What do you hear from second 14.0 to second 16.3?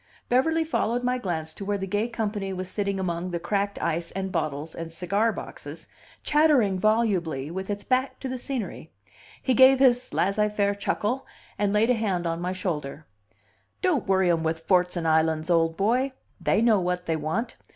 worry 'em with forts and islands, old boy!